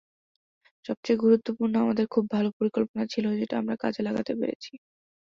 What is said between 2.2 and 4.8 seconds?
ভালো পরিকল্পনা ছিল, যেটা আমরা কাজে লাগাতে পেরেছি।